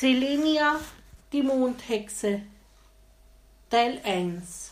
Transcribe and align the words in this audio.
Selenia, 0.00 0.78
die 1.32 1.42
Mondhexe 1.42 2.42
Teil 3.68 4.00
1 4.04 4.70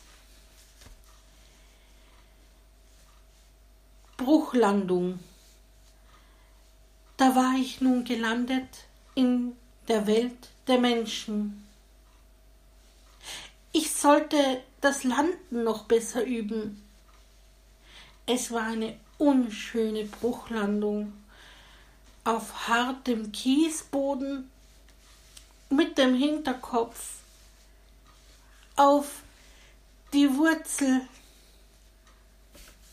Bruchlandung 4.17 5.19
Da 7.17 7.35
war 7.35 7.57
ich 7.59 7.81
nun 7.81 8.05
gelandet 8.05 8.69
in 9.17 9.57
der 9.89 10.07
Welt 10.07 10.51
der 10.69 10.79
Menschen. 10.79 11.67
Ich 13.73 13.93
sollte 13.93 14.63
das 14.81 15.03
Landen 15.03 15.65
noch 15.65 15.87
besser 15.87 16.23
üben. 16.23 16.81
Es 18.27 18.53
war 18.53 18.69
eine 18.69 18.97
unschöne 19.19 20.05
Bruchlandung 20.05 21.13
auf 22.23 22.69
hartem 22.69 23.33
Kiesboden 23.33 24.53
mit 25.69 25.99
dem 25.99 26.15
Hinterkopf 26.15 27.21
auf 28.77 29.23
die 30.13 30.37
Wurzel 30.37 31.03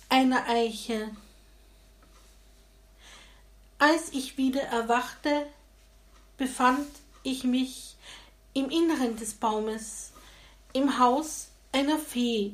einer 0.09 0.47
Eiche. 0.47 1.11
Als 3.79 4.13
ich 4.13 4.37
wieder 4.37 4.61
erwachte, 4.61 5.47
befand 6.37 6.87
ich 7.23 7.43
mich 7.43 7.95
im 8.53 8.69
Inneren 8.69 9.17
des 9.17 9.33
Baumes, 9.33 10.11
im 10.73 10.99
Haus 10.99 11.49
einer 11.71 11.97
Fee. 11.97 12.53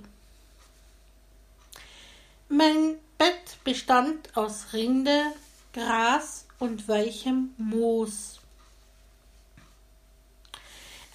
Mein 2.47 2.97
Bett 3.17 3.57
bestand 3.63 4.35
aus 4.35 4.73
Rinde, 4.73 5.21
Gras 5.73 6.45
und 6.57 6.87
weichem 6.87 7.53
Moos. 7.57 8.39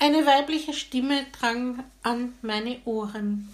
Eine 0.04 0.26
weibliche 0.26 0.74
Stimme 0.74 1.24
drang 1.32 1.82
an 2.02 2.34
meine 2.42 2.78
Ohren. 2.84 3.48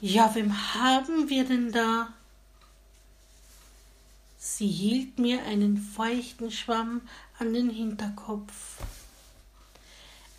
Ja, 0.00 0.34
wem 0.34 0.74
haben 0.74 1.28
wir 1.28 1.44
denn 1.44 1.70
da? 1.70 2.12
Sie 4.38 4.66
hielt 4.66 5.20
mir 5.20 5.44
einen 5.44 5.76
feuchten 5.76 6.50
Schwamm 6.50 7.00
an 7.38 7.54
den 7.54 7.70
Hinterkopf. 7.70 8.78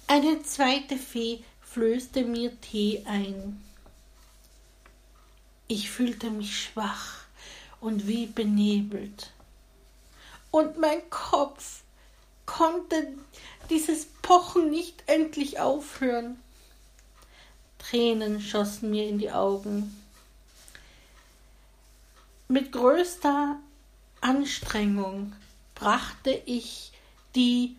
Eine 0.07 0.43
zweite 0.43 0.97
Fee 0.97 1.41
flößte 1.61 2.25
mir 2.25 2.59
Tee 2.59 3.01
ein. 3.05 3.63
Ich 5.69 5.89
fühlte 5.89 6.29
mich 6.29 6.63
schwach 6.63 7.19
und 7.79 8.07
wie 8.07 8.25
benebelt. 8.25 9.31
Und 10.51 10.77
mein 10.77 11.09
Kopf 11.09 11.84
konnte 12.45 13.13
dieses 13.69 14.05
Pochen 14.21 14.69
nicht 14.69 15.03
endlich 15.07 15.59
aufhören. 15.59 16.39
Tränen 17.79 18.41
schossen 18.41 18.91
mir 18.91 19.07
in 19.07 19.19
die 19.19 19.31
Augen. 19.31 19.95
Mit 22.47 22.71
größter 22.71 23.57
Anstrengung 24.21 25.33
brachte 25.73 26.31
ich 26.45 26.91
die 27.35 27.75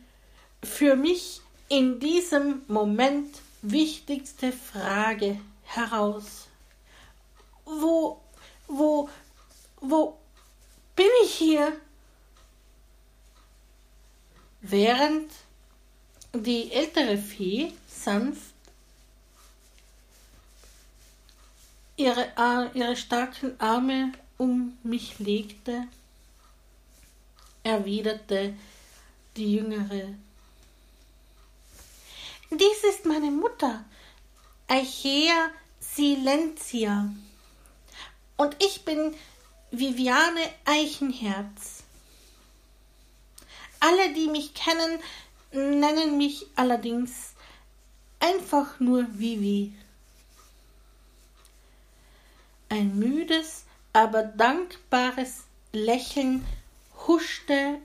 für 0.62 0.96
mich 0.96 1.40
in 1.68 1.98
diesem 1.98 2.62
Moment 2.68 3.40
wichtigste 3.62 4.52
Frage 4.52 5.40
heraus. 5.64 6.46
Wo, 7.64 8.20
wo, 8.68 9.08
wo 9.80 10.18
bin 10.94 11.08
ich 11.24 11.34
hier? 11.34 11.72
Während 14.68 15.30
die 16.32 16.72
ältere 16.72 17.18
Fee 17.18 17.72
sanft 17.86 18.52
ihre, 21.96 22.32
ihre 22.74 22.96
starken 22.96 23.60
Arme 23.60 24.10
um 24.38 24.76
mich 24.82 25.20
legte, 25.20 25.86
erwiderte 27.62 28.56
die 29.36 29.54
jüngere. 29.54 30.14
Dies 32.50 32.84
ist 32.90 33.06
meine 33.06 33.30
Mutter, 33.30 33.84
Eichea 34.66 35.50
Silentia, 35.78 37.14
und 38.36 38.56
ich 38.60 38.84
bin 38.84 39.14
Viviane 39.70 40.50
Eichenherz. 40.64 41.85
Alle, 43.86 44.12
die 44.14 44.26
mich 44.26 44.52
kennen, 44.52 44.98
nennen 45.52 46.16
mich 46.16 46.44
allerdings 46.56 47.34
einfach 48.18 48.80
nur 48.80 49.06
Vivi. 49.16 49.72
Ein 52.68 52.98
müdes, 52.98 53.64
aber 53.92 54.24
dankbares 54.24 55.44
Lächeln 55.72 56.44
huschte 57.06 57.78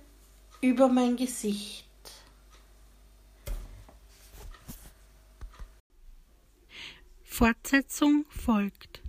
über 0.59 0.87
mein 0.87 1.17
Gesicht. 1.17 1.85
Fortsetzung 7.23 8.25
folgt. 8.27 9.00